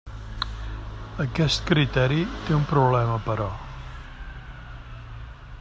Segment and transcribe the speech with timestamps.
[1.25, 3.49] Aquest criteri té un problema, però.